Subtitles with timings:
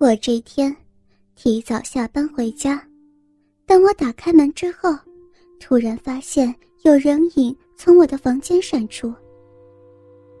[0.00, 0.74] 我这天
[1.34, 2.80] 提早下班回家，
[3.66, 4.96] 当我打开门之后，
[5.58, 9.12] 突然发现有人影从我的房间闪出。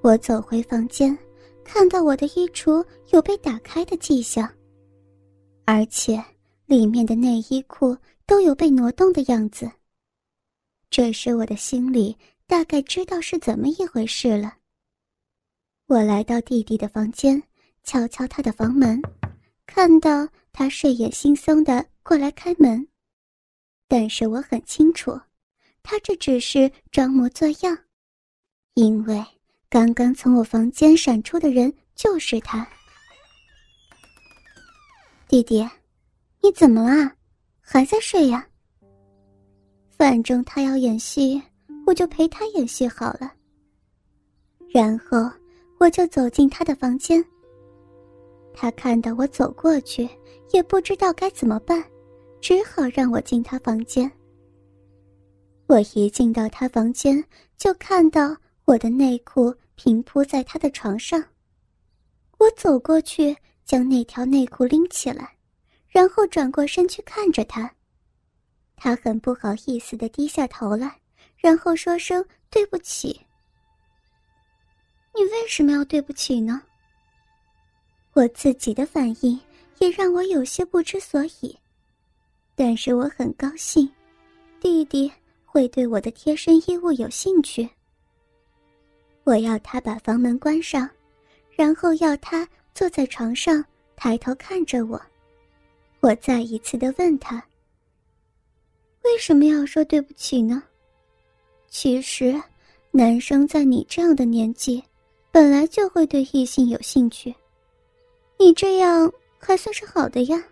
[0.00, 1.16] 我走回房间，
[1.62, 4.50] 看到我的衣橱有被打开的迹象，
[5.66, 6.18] 而且
[6.64, 7.94] 里面的内衣裤
[8.24, 9.70] 都有被挪动的样子。
[10.88, 12.16] 这时我的心里
[12.46, 14.54] 大概知道是怎么一回事了。
[15.88, 17.42] 我来到弟弟的房间，
[17.84, 19.00] 敲敲他的房门，
[19.66, 22.86] 看到他睡眼惺忪的过来开门，
[23.88, 25.18] 但是我很清楚，
[25.82, 27.78] 他这只是装模作样，
[28.74, 29.24] 因为
[29.68, 32.66] 刚刚从我房间闪出的人就是他。
[35.28, 35.66] 弟弟，
[36.42, 37.12] 你怎么了？
[37.60, 38.46] 还在睡呀？
[39.96, 41.40] 反正他要演戏，
[41.86, 43.32] 我就陪他演戏好了。
[44.72, 45.30] 然后。
[45.78, 47.20] 我就走进他的房间。
[48.54, 50.08] 他看到我走过去，
[50.52, 51.82] 也不知道该怎么办，
[52.40, 54.10] 只好让我进他房间。
[55.66, 57.24] 我一进到他房间，
[57.56, 61.24] 就看到我的内裤平铺在他的床上。
[62.38, 65.36] 我走过去，将那条内裤拎起来，
[65.88, 67.72] 然后转过身去看着他。
[68.76, 71.00] 他很不好意思的低下头来，
[71.36, 73.18] 然后说声对不起。
[75.14, 76.60] 你为什么要对不起呢？
[78.14, 79.38] 我自己的反应
[79.78, 81.56] 也让我有些不知所以，
[82.54, 83.88] 但是我很高兴，
[84.60, 85.10] 弟弟
[85.44, 87.68] 会对我的贴身衣物有兴趣。
[89.24, 90.88] 我要他把房门关上，
[91.56, 93.64] 然后要他坐在床上
[93.96, 95.00] 抬头看着我。
[96.00, 97.42] 我再一次的问他
[99.04, 100.62] ：“为什么要说对不起呢？”
[101.68, 102.38] 其实，
[102.90, 104.82] 男生在你这样的年纪。
[105.30, 107.34] 本来就会对异性有兴趣，
[108.42, 110.42] 你这样还算是好的呀。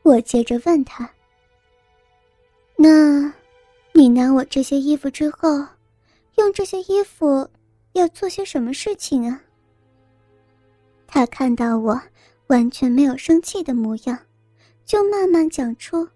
[0.00, 1.08] 我接着问他
[2.74, 3.30] ：“那，
[3.92, 5.50] 你拿我这些衣服之后，
[6.36, 7.46] 用这些衣服
[7.92, 9.42] 要做些什么事情啊？”
[11.06, 12.00] 他看到我
[12.46, 14.18] 完全没有生气的模样，
[14.86, 16.08] 就慢慢讲出，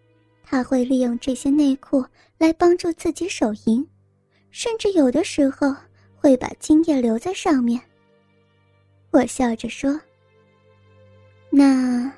[0.43, 2.03] 他会利用这些内裤
[2.39, 3.87] 来帮助自己手淫，
[4.51, 5.77] 甚至有的时候。
[6.19, 7.81] 会把精液留在上面。
[9.17, 9.99] 我笑着说
[11.49, 12.13] ：“那，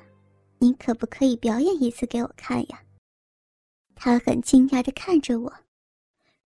[0.57, 2.83] 你可不可以表演一次给我看呀？”
[3.95, 5.53] 他很惊讶的看着我。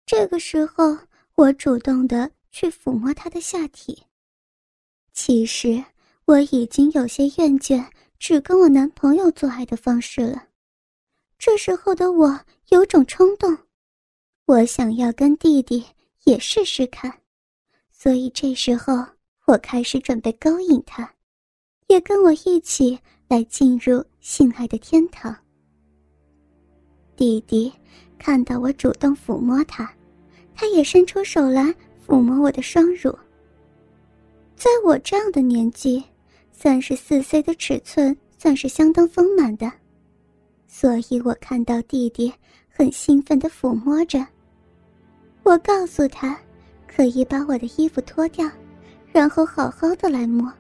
[0.06, 0.96] 这个时候，
[1.34, 4.02] 我主动的去抚摸他的下体。
[5.12, 5.84] 其实
[6.24, 7.86] 我已经有些厌倦
[8.18, 10.48] 只跟我男朋友做爱的方式了。
[11.38, 12.40] 这时候的我
[12.70, 13.58] 有种冲动，
[14.46, 15.84] 我想要跟弟弟
[16.24, 17.20] 也试试看。
[17.90, 19.06] 所以这时候，
[19.50, 21.12] 我开始准备勾引他，
[21.88, 22.96] 也跟我一起
[23.26, 25.36] 来进入性爱的天堂。
[27.16, 27.72] 弟弟
[28.16, 29.92] 看到我主动抚摸他，
[30.54, 31.74] 他也伸出手来
[32.06, 33.10] 抚摸我的双乳。
[34.54, 36.00] 在我这样的年纪，
[36.52, 39.68] 三十四岁的尺寸算是相当丰满的，
[40.68, 42.32] 所以我看到弟弟
[42.68, 44.24] 很兴奋的抚摸着，
[45.42, 46.38] 我告诉他。
[46.86, 48.50] 可以把我的衣服脱掉，
[49.12, 50.52] 然后好好的来摸。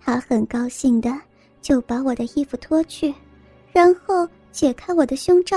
[0.00, 1.12] 他很高兴的
[1.60, 3.12] 就把我的衣服脱去，
[3.72, 5.56] 然后解开我的胸罩。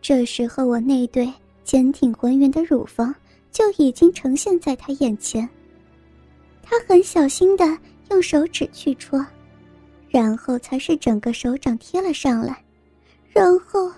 [0.00, 1.32] 这时候我那对
[1.64, 3.14] 坚挺浑圆的乳房
[3.50, 5.48] 就已经呈现在他眼前。
[6.62, 7.64] 他很小心的
[8.10, 9.24] 用手指去戳，
[10.08, 12.62] 然后才是整个手掌贴了上来，
[13.30, 13.90] 然后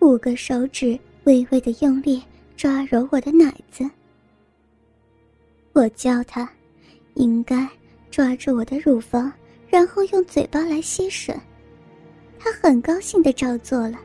[0.00, 2.22] 五个手指微微的用力。
[2.56, 3.84] 抓揉我的奶子，
[5.76, 6.50] 我教他，
[7.16, 7.68] 应该
[8.10, 9.30] 抓住我的乳房，
[9.68, 11.38] 然后用嘴巴来吸吮。
[12.38, 13.98] 他很高兴的照做了，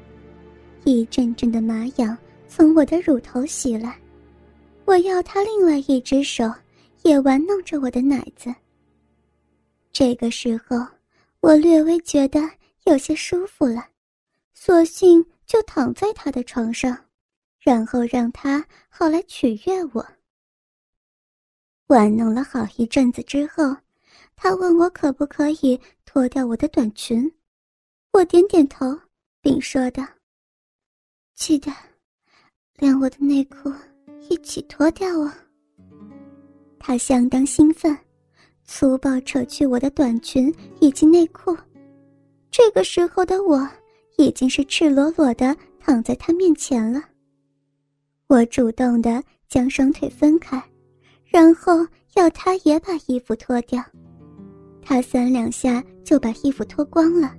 [0.84, 3.98] 一阵阵的麻痒从我的乳头袭来。
[4.84, 6.44] 我要他另外一只手
[7.04, 8.54] 也玩弄着我的奶子。
[9.94, 10.86] 这个时候，
[11.40, 12.42] 我略微觉得
[12.84, 13.86] 有些舒服了，
[14.54, 16.98] 索性就躺在他的床上。
[17.62, 20.06] 然后让他好来取悦我。
[21.92, 23.76] 玩弄了好一阵子之后，
[24.38, 27.30] 他问我可不可以脱掉我的短裙。
[28.14, 28.98] 我点点头，
[29.42, 30.02] 并说道
[31.36, 31.70] ：“记得，
[32.78, 33.70] 连我的内裤
[34.30, 35.38] 一起脱掉啊。”
[36.80, 37.98] 他相当兴奋，
[38.64, 40.50] 粗暴扯去我的短裙
[40.80, 41.54] 以及内裤。
[42.50, 43.68] 这个时候的我
[44.18, 47.04] 已经是赤裸裸的躺在他面前了。
[48.28, 50.64] 我主动的将双腿分开，
[51.32, 53.82] 然后要他也把衣服脱掉。
[54.82, 57.34] 他三两下就把衣服脱光了。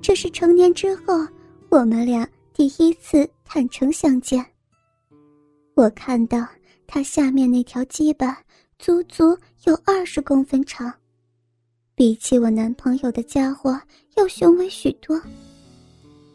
[0.00, 1.26] 这是成年之后
[1.68, 4.44] 我们俩第一次坦诚相见。
[5.74, 6.46] 我看到
[6.86, 8.38] 他下面那条鸡巴
[8.78, 10.92] 足足有二十公分长，
[11.94, 13.78] 比起我男朋友的家伙
[14.16, 15.20] 要雄伟许多。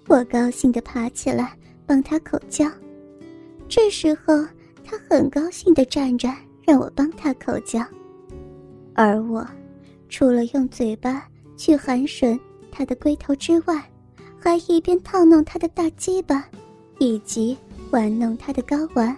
[0.08, 1.58] 我高兴地爬起来
[1.88, 2.70] 帮他口交，
[3.68, 4.46] 这时候
[4.96, 6.30] 他很高兴地站着
[6.64, 7.86] 让我帮他口交，
[8.94, 9.46] 而我
[10.08, 11.28] 除了用嘴巴
[11.58, 12.40] 去含吮
[12.72, 13.84] 他的龟头之外，
[14.40, 16.48] 还一边套弄他的大鸡巴，
[17.00, 17.58] 以及
[17.92, 19.16] 玩弄他的睾丸，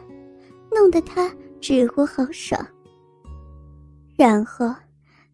[0.72, 1.32] 弄得他
[1.62, 2.60] 直呼好爽。
[4.16, 4.74] 然后，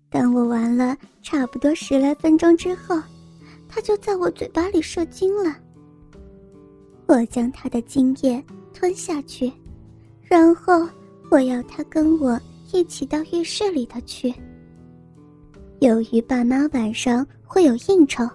[0.10, 3.02] 当我玩了差不多十来分钟之后。
[3.76, 5.56] 他就在我嘴巴里射精了。
[7.08, 9.52] 我将他的精液吞下去，
[10.24, 10.88] 然后
[11.30, 12.40] 我要他跟我
[12.72, 14.34] 一起到浴室里头去。
[15.80, 18.30] 由于爸妈晚上会有应酬，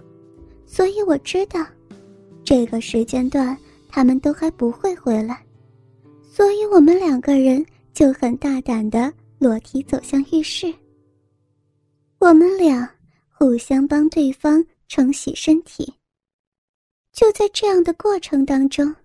[0.65, 1.65] 所以我知道
[2.43, 3.57] 这个时间段
[3.87, 5.43] 他们都还不会回来，
[6.21, 10.73] 所以我们两个人就很大胆的裸体走向浴室。
[12.19, 12.89] 我们俩
[13.29, 14.65] 互相帮对方。
[14.91, 15.93] 冲洗身体。
[17.13, 18.95] 就在这样的过程当中，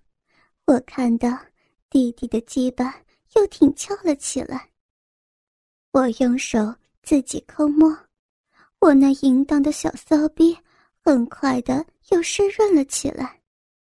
[0.65, 1.39] 我看到
[1.95, 2.93] 弟弟的鸡巴
[3.37, 4.69] 又挺翘了起来。
[5.93, 6.75] 我用手
[7.05, 7.97] 自己抠摸，
[8.81, 10.59] 我那淫荡的小骚逼
[11.05, 13.41] 很快的又湿润了起来。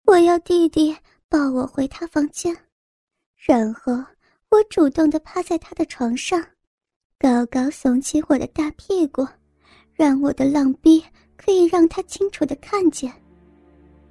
[0.06, 0.96] 我要弟弟
[1.28, 2.56] 抱我回他房间，
[3.36, 3.94] 然后
[4.50, 6.40] 我主动的趴在他的床上，
[7.18, 9.28] 高高耸起我的大屁股，
[9.96, 11.04] 让我的浪逼。
[11.36, 13.12] 可以让他清楚的看见，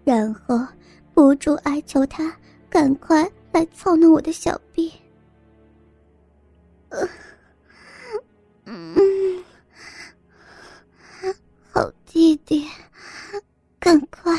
[0.05, 0.59] 然后
[1.12, 2.35] 不住哀求他
[2.71, 4.93] 赶快来操弄我的小臂。
[8.67, 9.43] 嗯，
[11.73, 12.69] 好弟弟，
[13.81, 14.38] 赶快，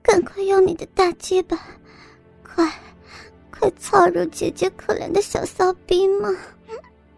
[0.00, 1.58] 赶快用你的大鸡巴，
[2.44, 2.72] 快，
[3.50, 6.28] 快操入姐姐可怜的小骚逼嘛！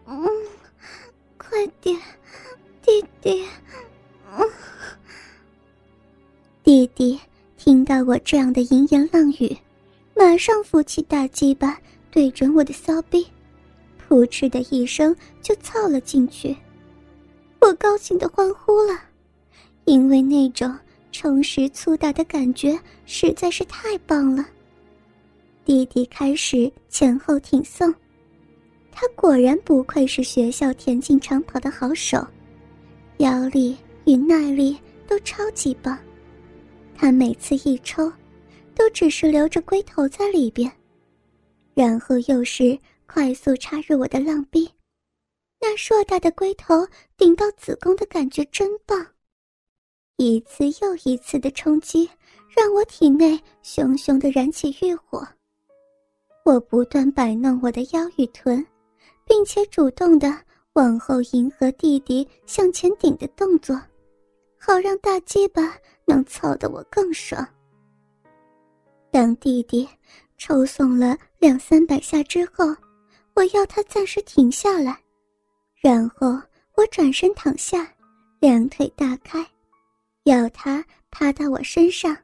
[0.07, 0.27] 嗯，
[1.37, 2.01] 快点，
[2.81, 3.47] 弟弟。
[6.63, 7.21] 弟弟
[7.59, 9.55] 听到我这样的淫言浪语，
[10.15, 11.79] 马上扶起大鸡巴，
[12.11, 13.27] 对准我的骚逼，
[13.99, 16.57] 扑哧的一声就操了进去。
[17.61, 18.99] 我高兴的欢呼了，
[19.85, 20.75] 因为那种
[21.13, 24.45] 充实粗大的感觉实在是太棒了。
[25.65, 27.93] 弟弟开始前后挺送，
[28.93, 32.25] 他果然不愧是学校田径长跑的好手，
[33.19, 33.77] 腰力。
[34.07, 34.77] 与耐力
[35.09, 35.99] 都超级棒，
[36.95, 38.13] 他每次一抽，
[38.75, 40.71] 都只是留着龟头在里边，
[41.75, 44.71] 然后又是快速插入我的浪壁，
[45.61, 46.87] 那硕大的龟头
[47.17, 49.07] 顶到子宫的感觉真棒，
[50.17, 52.09] 一次又一次的冲击
[52.57, 55.27] 让我体内熊熊的燃起欲火，
[56.45, 58.65] 我不断摆弄我的腰与臀，
[59.25, 60.29] 并且主动的
[60.75, 63.81] 往后迎合弟弟向前顶的动作。
[64.59, 65.77] 好让大鸡巴
[66.07, 67.47] 能操得我更爽。
[69.15, 69.89] 当弟弟
[70.37, 72.75] 抽送了两三百下之后，
[73.35, 74.99] 我要他暂时停下来，
[75.81, 76.37] 然后
[76.75, 77.87] 我转身躺下，
[78.41, 79.39] 两腿大开，
[80.25, 82.17] 要他趴到我身上，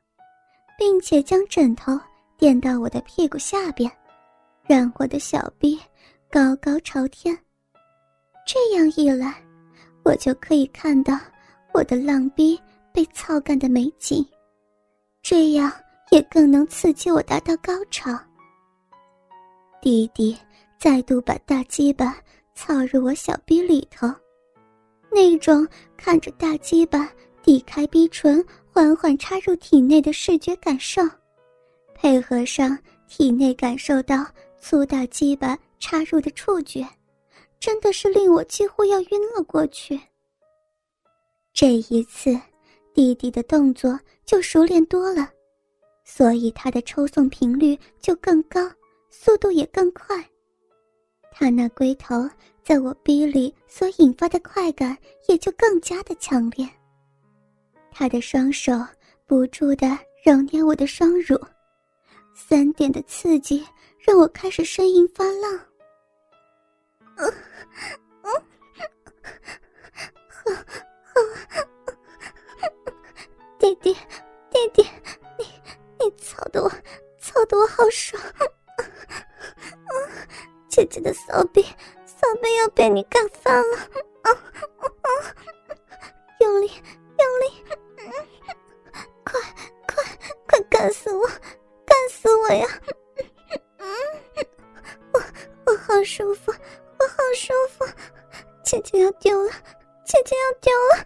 [0.77, 1.97] 并且将枕头
[2.37, 3.89] 垫到我的屁股下边，
[4.67, 5.79] 让我的小臂
[6.29, 7.39] 高高朝天。
[8.45, 9.41] 这样一来，
[10.03, 11.17] 我就可以看到。
[11.73, 12.61] 我的浪逼
[12.93, 14.27] 被操干的美景，
[15.23, 15.73] 这样
[16.11, 18.11] 也更能刺激我达到高潮。
[19.81, 20.37] 弟弟
[20.79, 22.17] 再度把大鸡巴
[22.55, 24.07] 操入我小逼里头，
[25.11, 27.11] 那种看着大鸡巴
[27.43, 31.03] 抵开逼唇，缓缓插入体内的视觉感受，
[31.95, 32.77] 配合上
[33.09, 34.27] 体内感受到
[34.59, 36.87] 粗大鸡巴插入的触觉，
[37.59, 39.99] 真的是令我几乎要晕了过去。
[41.53, 42.39] 这一次，
[42.93, 45.31] 弟弟的动作就熟练多了，
[46.13, 48.61] 所以他的抽送频率就更高，
[49.11, 50.29] 速度也更快。
[51.31, 52.29] 他那龟头
[52.65, 54.99] 在我逼里所引发的快感
[55.29, 56.69] 也就更加的强烈。
[57.93, 58.73] 他的双手
[59.25, 59.87] 不住的
[60.25, 61.41] 揉捏我的双乳，
[62.35, 63.65] 三点的刺激
[64.01, 65.61] 让我开始呻吟发浪。
[67.23, 67.33] 嗯
[68.23, 68.33] 嗯，
[70.29, 70.51] 好，
[71.05, 71.21] 好
[73.61, 73.95] 弟弟，
[74.51, 74.85] 弟弟，
[76.53, 76.71] 你你操的我，
[77.21, 78.21] 操的我好爽！
[80.69, 81.63] 姐姐的骚逼，
[82.05, 83.79] 骚逼要被你干翻了！
[84.23, 85.09] 啊啊！
[86.41, 86.73] 用力，
[87.19, 87.65] 用力！
[89.25, 89.41] 快
[89.87, 90.03] 快
[90.49, 91.27] 快干死我，
[91.87, 92.67] 干死我呀！
[95.13, 95.23] 我
[95.67, 97.87] 我好舒服，我好舒服，
[98.65, 99.53] 姐姐要丢了，
[100.05, 100.97] 姐姐要丢了！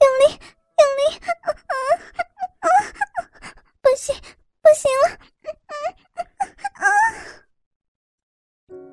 [0.00, 0.38] 用力！
[0.76, 1.44] 啊
[2.60, 2.66] 啊！
[3.82, 4.14] 不行，
[4.62, 5.08] 不行了！
[6.74, 6.84] 啊！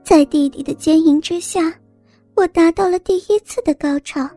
[0.03, 1.74] 在弟弟的奸淫之下，
[2.36, 4.29] 我达到了第一次的高潮，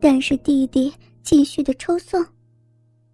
[0.00, 0.90] 但是弟弟
[1.22, 2.24] 继续的抽送。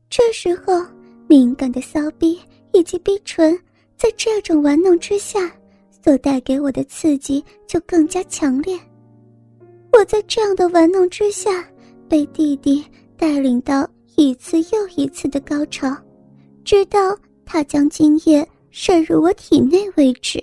[0.08, 0.86] 这时候，
[1.26, 2.38] 敏感的骚逼
[2.72, 3.58] 以及逼唇，
[3.96, 5.52] 在这种玩弄之下，
[6.00, 8.78] 所带给我的刺激就更加强烈。
[9.92, 11.68] 我在这样的玩弄之下，
[12.08, 12.84] 被弟弟
[13.16, 13.84] 带领到
[14.14, 15.92] 一次又一次的高潮，
[16.64, 20.40] 直到他将精液渗入我体内为止。